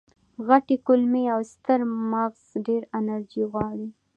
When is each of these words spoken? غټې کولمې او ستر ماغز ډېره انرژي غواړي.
غټې 0.47 0.75
کولمې 0.85 1.23
او 1.33 1.41
ستر 1.53 1.79
ماغز 2.11 2.45
ډېره 2.65 2.87
انرژي 2.99 3.43
غواړي. 3.51 3.87